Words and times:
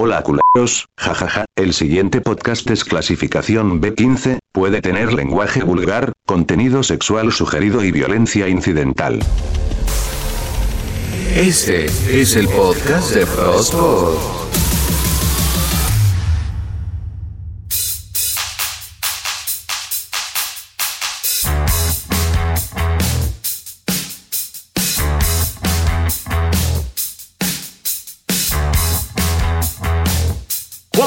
Hola 0.00 0.22
culeros, 0.22 0.86
jajaja, 0.96 1.44
el 1.56 1.74
siguiente 1.74 2.20
podcast 2.20 2.70
es 2.70 2.84
clasificación 2.84 3.82
B15, 3.82 4.38
puede 4.52 4.80
tener 4.80 5.12
lenguaje 5.12 5.64
vulgar, 5.64 6.12
contenido 6.24 6.84
sexual 6.84 7.32
sugerido 7.32 7.82
y 7.82 7.90
violencia 7.90 8.46
incidental. 8.46 9.18
Este 11.34 11.86
es 11.86 12.36
el 12.36 12.46
podcast 12.46 13.12
de 13.12 13.26
Frostpod. 13.26 14.47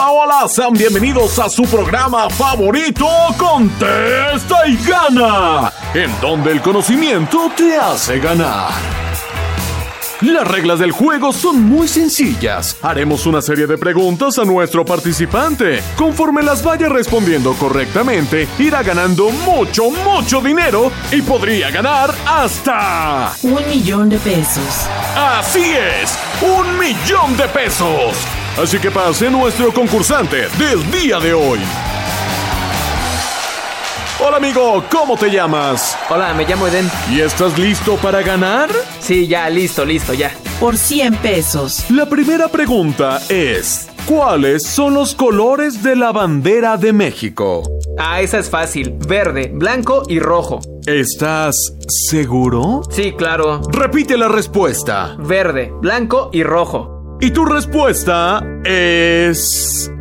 Hola, 0.04 0.12
hola, 0.14 0.48
sean 0.48 0.74
bienvenidos 0.74 1.38
a 1.38 1.48
su 1.48 1.62
programa 1.64 2.28
favorito, 2.28 3.06
Contesta 3.38 4.68
y 4.68 4.76
Gana, 4.78 5.72
en 5.94 6.10
donde 6.20 6.54
el 6.54 6.62
conocimiento 6.62 7.52
te 7.56 7.78
hace 7.78 8.18
ganar. 8.18 8.72
Las 10.22 10.48
reglas 10.48 10.80
del 10.80 10.92
juego 10.92 11.32
son 11.32 11.62
muy 11.62 11.88
sencillas. 11.88 12.78
Haremos 12.82 13.28
una 13.28 13.44
serie 13.44 13.68
de 13.68 13.78
preguntas 13.78 14.40
a 14.40 14.44
nuestro 14.44 14.84
participante. 14.84 15.84
Conforme 15.96 16.42
las 16.42 16.64
vaya 16.64 16.90
respondiendo 16.90 17.54
correctamente, 17.54 18.48
irá 18.58 18.82
ganando 18.82 19.30
mucho, 19.30 19.92
mucho 19.92 20.42
dinero 20.42 20.92
y 21.12 21.22
podría 21.22 21.70
ganar 21.70 22.12
hasta... 22.26 23.34
Un 23.44 23.70
millón 23.70 24.10
de 24.10 24.18
pesos. 24.18 24.88
Así 25.16 25.74
es, 25.74 26.18
un 26.42 26.80
millón 26.80 27.38
de 27.38 27.48
pesos. 27.50 28.16
Así 28.58 28.80
que 28.80 28.92
pase 28.92 29.30
nuestro 29.30 29.74
concursante 29.74 30.48
del 30.60 30.92
día 30.92 31.20
de 31.20 31.34
hoy. 31.34 31.60
Hola 34.24 34.38
amigo, 34.38 34.84
¿cómo 34.92 35.18
te 35.18 35.32
llamas? 35.32 35.98
Hola, 36.10 36.34
me 36.34 36.46
llamo 36.46 36.68
Eden. 36.68 36.90
¿Y 37.10 37.22
estás 37.22 37.58
listo 37.58 37.96
para 37.98 38.22
ganar? 38.22 38.70
Sí, 39.00 39.26
ya, 39.26 39.50
listo, 39.50 39.84
listo, 39.84 40.14
ya. 40.14 40.32
Por 40.60 40.78
100 40.78 41.16
pesos. 41.16 41.90
La 41.90 42.06
primera 42.06 42.48
pregunta 42.50 43.20
es, 43.30 43.90
¿cuáles 44.06 44.64
son 44.64 44.94
los 44.94 45.16
colores 45.16 45.82
de 45.82 45.96
la 45.96 46.12
bandera 46.12 46.78
de 46.78 46.94
México? 46.94 47.64
Ah, 47.98 48.22
esa 48.22 48.38
es 48.38 48.50
fácil. 48.50 48.94
Verde, 49.08 49.50
blanco 49.56 50.04
y 50.08 50.20
rojo. 50.20 50.60
¿Estás 50.86 51.56
seguro? 51.88 52.84
Sí, 52.92 53.14
claro. 53.14 53.62
Repite 53.72 54.18
la 54.18 54.28
respuesta. 54.28 55.16
Verde, 55.18 55.74
blanco 55.82 56.30
y 56.32 56.44
rojo. 56.44 57.01
Y 57.24 57.30
tu 57.30 57.46
respuesta 57.46 58.44
es... 58.66 59.92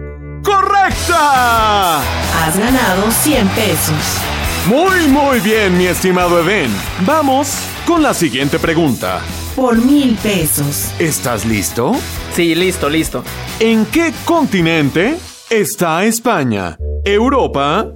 ¡Correcta! 0.42 1.98
Has 2.00 2.58
ganado 2.58 3.10
100 3.10 3.46
pesos. 3.48 4.18
Muy, 4.66 5.06
muy 5.08 5.38
bien, 5.40 5.76
mi 5.76 5.84
estimado 5.84 6.40
Eden. 6.40 6.70
Vamos 7.04 7.54
con 7.86 8.02
la 8.02 8.14
siguiente 8.14 8.58
pregunta. 8.58 9.20
Por 9.54 9.76
mil 9.76 10.16
pesos. 10.22 10.94
¿Estás 10.98 11.44
listo? 11.44 11.92
Sí, 12.32 12.54
listo, 12.54 12.88
listo. 12.88 13.22
¿En 13.58 13.84
qué 13.84 14.14
continente 14.24 15.18
está 15.50 16.04
España? 16.04 16.78
¿Europa? 17.04 17.86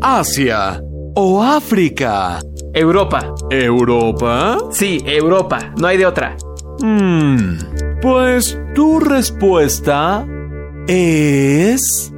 ¿Asia? 0.00 0.80
¿O 1.16 1.42
África? 1.42 2.38
Europa. 2.72 3.34
¿Europa? 3.50 4.58
Sí, 4.70 5.02
Europa. 5.04 5.72
No 5.76 5.88
hay 5.88 5.96
de 5.96 6.06
otra. 6.06 6.36
Hmm, 6.80 7.56
pues 8.04 8.58
tu 8.74 9.00
respuesta 9.00 10.26
es... 10.86 12.12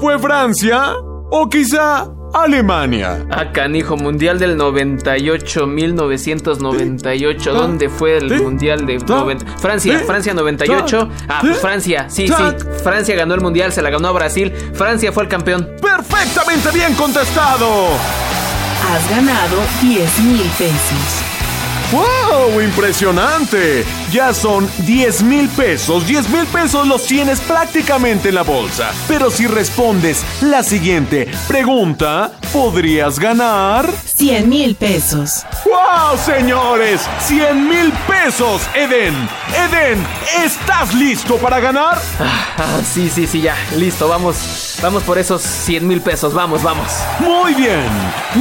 ¿Fue 0.00 0.18
Francia? 0.18 0.92
¿O 1.30 1.48
quizá 1.48 2.08
Alemania? 2.34 3.24
Ah, 3.30 3.52
canijo, 3.52 3.96
Mundial 3.96 4.38
del 4.38 4.58
98, 4.58 5.66
1998. 5.66 7.54
¿Dónde 7.54 7.88
fue 7.88 8.18
el 8.18 8.28
¿Sí? 8.28 8.34
Mundial 8.42 8.84
de 8.86 8.96
¿Ah? 8.96 9.04
90? 9.06 9.56
Francia, 9.58 9.98
¿Sí? 9.98 10.04
Francia 10.04 10.34
98. 10.34 11.08
Ah, 11.28 11.38
pues. 11.40 11.58
Francia, 11.58 12.10
sí, 12.10 12.28
¿Sí? 12.28 12.34
sí. 12.34 12.42
Francia 12.82 13.16
ganó 13.16 13.32
el 13.34 13.40
Mundial, 13.40 13.72
se 13.72 13.80
la 13.80 13.88
ganó 13.90 14.08
a 14.08 14.12
Brasil. 14.12 14.52
Francia 14.74 15.10
fue 15.12 15.22
el 15.22 15.30
campeón. 15.30 15.66
¡Perfectamente 15.80 16.70
bien 16.72 16.92
contestado! 16.94 17.88
Has 18.90 19.06
ganado 19.10 19.58
10 19.82 20.18
mil 20.20 20.50
pesos. 20.56 21.22
¡Wow! 21.92 22.58
¡Impresionante! 22.62 23.84
Ya 24.10 24.32
son 24.32 24.66
10 24.78 25.22
mil 25.24 25.46
pesos. 25.50 26.06
10 26.06 26.30
mil 26.30 26.46
pesos 26.46 26.86
los 26.86 27.06
tienes 27.06 27.38
prácticamente 27.40 28.30
en 28.30 28.36
la 28.36 28.44
bolsa. 28.44 28.90
Pero 29.06 29.30
si 29.30 29.46
respondes 29.46 30.24
la 30.40 30.62
siguiente 30.62 31.30
pregunta, 31.46 32.32
podrías 32.50 33.18
ganar... 33.18 33.90
100 34.16 34.48
mil 34.48 34.74
pesos. 34.74 35.44
¡Wow, 35.66 36.18
señores! 36.18 37.02
¡100 37.26 37.68
mil 37.68 37.92
pesos! 38.06 38.62
Eden, 38.74 39.14
Eden, 39.54 40.06
¿estás 40.42 40.94
listo 40.94 41.36
para 41.36 41.60
ganar? 41.60 42.00
Ah, 42.18 42.80
sí, 42.90 43.10
sí, 43.14 43.26
sí, 43.26 43.42
ya. 43.42 43.54
Listo, 43.76 44.08
vamos. 44.08 44.67
Vamos 44.80 45.02
por 45.02 45.18
esos 45.18 45.42
100 45.42 45.88
mil 45.88 46.00
pesos. 46.00 46.32
Vamos, 46.34 46.62
vamos. 46.62 46.86
Muy 47.18 47.52
bien. 47.54 47.84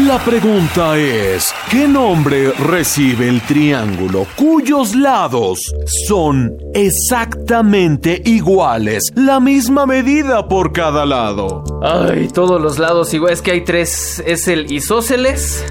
La 0.06 0.20
pregunta 0.20 0.96
es, 0.96 1.52
¿qué 1.72 1.88
nombre 1.88 2.52
recibe 2.52 3.28
el 3.28 3.42
triángulo 3.42 4.28
cuyos 4.36 4.94
lados 4.96 5.60
son 6.08 6.56
exactamente 6.76 8.22
iguales? 8.24 9.12
La 9.16 9.40
misma 9.40 9.88
medida 9.88 10.48
por 10.48 10.72
cada 10.74 11.08
lado. 11.08 11.64
Ay, 11.82 12.28
todos 12.28 12.62
los 12.62 12.78
lados 12.78 13.12
igual. 13.16 13.34
Es 13.34 13.42
que 13.42 13.52
hay 13.52 13.62
tres. 13.62 14.22
Es 14.26 14.48
el 14.48 14.72
isósceles, 14.72 15.66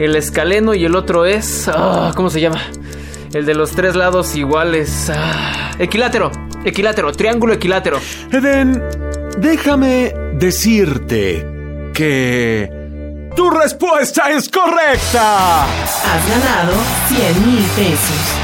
el 0.00 0.16
escaleno 0.16 0.74
y 0.74 0.84
el 0.84 0.96
otro 0.96 1.26
es. 1.26 1.68
ah, 1.72 2.10
¿Cómo 2.16 2.28
se 2.28 2.40
llama? 2.40 2.60
El 3.32 3.46
de 3.46 3.54
los 3.54 3.70
tres 3.70 3.94
lados 3.94 4.34
iguales. 4.34 5.12
ah, 5.14 5.70
equilátero. 5.78 6.32
Equilátero. 6.64 7.10
Triángulo 7.12 7.54
equilátero. 7.54 7.98
Eden, 8.32 8.80
déjame 9.38 10.14
decirte 10.34 11.46
que... 11.94 12.82
¡Tu 13.34 13.48
respuesta 13.48 14.30
es 14.30 14.48
correcta! 14.48 15.64
Has 15.64 16.28
ganado 16.28 16.72
100 17.08 17.46
mil 17.46 17.64
pesos. 17.76 18.42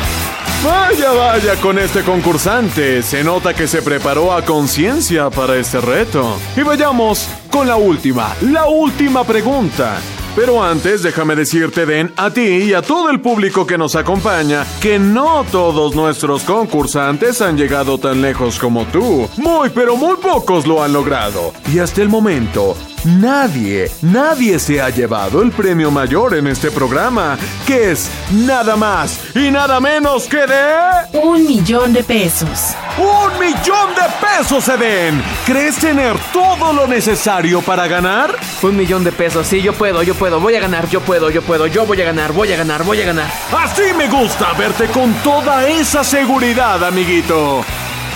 Vaya, 0.64 1.12
vaya 1.12 1.54
con 1.60 1.78
este 1.78 2.02
concursante. 2.02 3.02
Se 3.02 3.22
nota 3.22 3.54
que 3.54 3.68
se 3.68 3.82
preparó 3.82 4.32
a 4.32 4.44
conciencia 4.44 5.30
para 5.30 5.56
este 5.56 5.80
reto. 5.80 6.36
Y 6.56 6.62
vayamos 6.62 7.28
con 7.50 7.68
la 7.68 7.76
última, 7.76 8.34
la 8.40 8.66
última 8.66 9.24
pregunta. 9.24 9.98
Pero 10.38 10.62
antes, 10.62 11.02
déjame 11.02 11.34
decirte, 11.34 11.84
Den, 11.84 12.12
a 12.16 12.30
ti 12.30 12.42
y 12.42 12.72
a 12.72 12.80
todo 12.80 13.10
el 13.10 13.20
público 13.20 13.66
que 13.66 13.76
nos 13.76 13.96
acompaña, 13.96 14.64
que 14.80 14.96
no 14.96 15.44
todos 15.50 15.96
nuestros 15.96 16.44
concursantes 16.44 17.42
han 17.42 17.56
llegado 17.56 17.98
tan 17.98 18.22
lejos 18.22 18.56
como 18.60 18.84
tú. 18.86 19.28
Muy, 19.36 19.68
pero 19.70 19.96
muy 19.96 20.16
pocos 20.18 20.64
lo 20.64 20.80
han 20.80 20.92
logrado. 20.92 21.52
Y 21.74 21.80
hasta 21.80 22.02
el 22.02 22.08
momento, 22.08 22.76
nadie, 23.04 23.90
nadie 24.02 24.58
se 24.58 24.80
ha 24.80 24.90
llevado 24.90 25.42
el 25.42 25.50
premio 25.50 25.90
mayor 25.90 26.36
en 26.36 26.46
este 26.46 26.70
programa, 26.70 27.38
que 27.66 27.92
es 27.92 28.10
nada 28.30 28.76
más 28.76 29.20
y 29.34 29.50
nada 29.50 29.80
menos 29.80 30.26
que 30.26 30.46
de... 30.46 31.18
Un 31.22 31.46
millón 31.46 31.92
de 31.92 32.02
pesos. 32.02 32.74
¡Un 32.98 33.38
millón 33.38 33.94
de 33.94 34.02
pesos, 34.20 34.68
Eden! 34.68 35.22
¿Crees 35.46 35.76
tener 35.76 36.16
todo 36.32 36.72
lo 36.72 36.86
necesario 36.86 37.62
para 37.62 37.86
ganar? 37.86 38.36
Un 38.62 38.76
millón 38.76 39.04
de 39.04 39.12
pesos. 39.12 39.46
Sí, 39.46 39.62
yo 39.62 39.72
puedo, 39.72 40.02
yo 40.02 40.14
puedo. 40.14 40.40
Voy 40.40 40.54
a 40.56 40.60
ganar, 40.60 40.88
yo 40.88 41.00
puedo, 41.00 41.30
yo 41.30 41.42
puedo. 41.42 41.66
Yo 41.66 41.86
voy 41.86 42.00
a 42.02 42.04
ganar, 42.04 42.32
voy 42.32 42.52
a 42.52 42.56
ganar, 42.56 42.84
voy 42.84 43.00
a 43.00 43.06
ganar. 43.06 43.30
Así 43.56 43.94
me 43.96 44.08
gusta 44.08 44.52
verte 44.54 44.86
con 44.86 45.12
toda 45.22 45.68
esa 45.68 46.02
seguridad, 46.02 46.82
amiguito. 46.84 47.64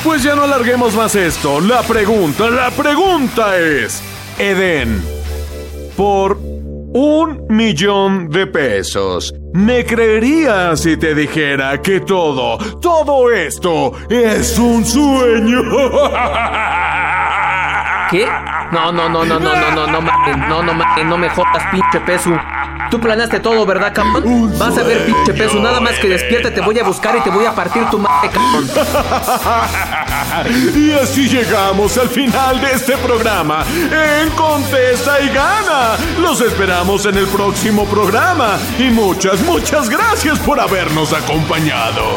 Pues 0.02 0.24
ya 0.24 0.34
no 0.34 0.42
alarguemos 0.42 0.94
más 0.94 1.14
esto. 1.14 1.60
La 1.60 1.82
pregunta, 1.82 2.50
la 2.50 2.70
pregunta 2.72 3.56
es, 3.56 4.02
Eden, 4.38 5.02
por 5.96 6.38
un 6.94 7.46
millón 7.48 8.28
de 8.28 8.46
pesos, 8.46 9.34
¿Me 9.54 9.84
creerías 9.84 10.80
si 10.80 10.96
te 10.96 11.14
dijera 11.14 11.82
que 11.82 12.00
todo, 12.00 12.56
todo 12.80 13.30
esto 13.30 13.92
es 14.08 14.58
un 14.58 14.82
sueño? 14.82 15.62
¿Qué? 18.12 18.28
No, 18.70 18.92
no, 18.92 19.08
no, 19.08 19.24
no, 19.24 19.40
no, 19.40 19.56
no, 19.56 19.70
no, 19.70 19.86
no, 19.86 20.00
mames, 20.02 20.36
no, 20.36 20.62
no, 20.62 20.74
mames, 20.74 21.06
no 21.06 21.16
me 21.16 21.30
jodas, 21.30 21.62
pinche 21.70 21.98
peso. 22.00 22.30
Tú 22.90 23.00
planeaste 23.00 23.40
todo, 23.40 23.64
¿verdad, 23.64 23.94
cabrón? 23.94 24.52
Vas 24.58 24.76
a 24.76 24.82
ver, 24.82 25.06
pinche 25.06 25.32
peso, 25.32 25.58
nada 25.58 25.80
más 25.80 25.98
que 25.98 26.08
despierte, 26.08 26.50
te 26.50 26.60
voy 26.60 26.78
a 26.78 26.84
buscar 26.84 27.16
y 27.16 27.22
te 27.22 27.30
voy 27.30 27.46
a 27.46 27.54
partir 27.54 27.86
tu 27.86 27.98
madre, 27.98 28.28
cabrón. 28.28 28.68
Y 30.74 30.92
así 30.92 31.28
llegamos 31.28 31.96
al 31.98 32.08
final 32.08 32.60
de 32.60 32.72
este 32.72 32.96
programa 32.98 33.64
en 33.90 34.30
Contesta 34.30 35.20
y 35.20 35.28
Gana. 35.28 35.96
Los 36.18 36.40
esperamos 36.40 37.04
en 37.06 37.16
el 37.16 37.26
próximo 37.26 37.84
programa 37.86 38.58
y 38.78 38.90
muchas, 38.90 39.40
muchas 39.40 39.88
gracias 39.88 40.38
por 40.38 40.60
habernos 40.60 41.12
acompañado. 41.12 42.16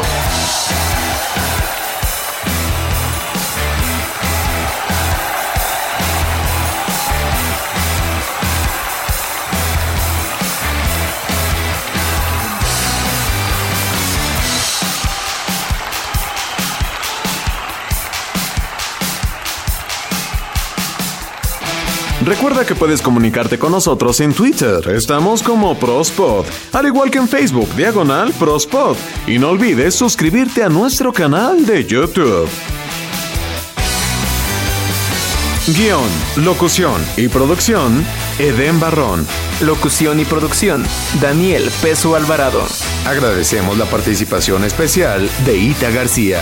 Recuerda 22.26 22.66
que 22.66 22.74
puedes 22.74 23.02
comunicarte 23.02 23.56
con 23.56 23.70
nosotros 23.70 24.18
en 24.18 24.34
Twitter. 24.34 24.88
Estamos 24.88 25.44
como 25.44 25.78
Prospod, 25.78 26.44
al 26.72 26.86
igual 26.86 27.08
que 27.08 27.18
en 27.18 27.28
Facebook, 27.28 27.72
diagonal 27.76 28.32
Prospod. 28.32 28.96
Y 29.28 29.38
no 29.38 29.50
olvides 29.50 29.94
suscribirte 29.94 30.64
a 30.64 30.68
nuestro 30.68 31.12
canal 31.12 31.64
de 31.64 31.84
YouTube. 31.84 32.48
Guión, 35.68 36.10
locución 36.44 37.00
y 37.16 37.28
producción, 37.28 38.04
Eden 38.40 38.80
Barrón. 38.80 39.24
Locución 39.60 40.18
y 40.18 40.24
producción, 40.24 40.84
Daniel 41.20 41.70
Peso 41.80 42.16
Alvarado. 42.16 42.62
Agradecemos 43.06 43.78
la 43.78 43.84
participación 43.84 44.64
especial 44.64 45.30
de 45.44 45.58
Ita 45.58 45.90
García. 45.90 46.40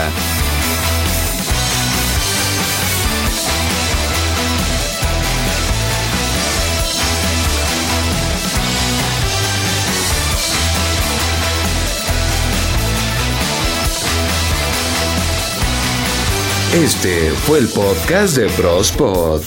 Este 16.75 17.31
fue 17.31 17.59
el 17.59 17.69
podcast 17.69 18.35
de 18.35 18.49
Prospod. 18.49 19.41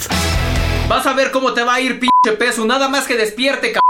Vas 0.88 1.06
a 1.06 1.12
ver 1.12 1.30
cómo 1.30 1.52
te 1.52 1.62
va 1.62 1.74
a 1.74 1.80
ir, 1.82 2.00
pinche 2.00 2.38
peso, 2.38 2.64
nada 2.64 2.88
más 2.88 3.06
que 3.06 3.18
despierte, 3.18 3.70
cabrón. 3.72 3.88